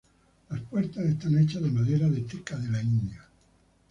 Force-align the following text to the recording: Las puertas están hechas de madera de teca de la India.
Las 0.49 0.59
puertas 0.61 1.03
están 1.05 1.37
hechas 1.37 1.61
de 1.61 1.69
madera 1.69 2.09
de 2.09 2.21
teca 2.21 2.55
de 2.57 2.69
la 2.71 2.81
India. 2.81 3.23